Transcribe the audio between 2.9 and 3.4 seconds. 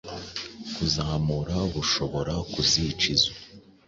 izo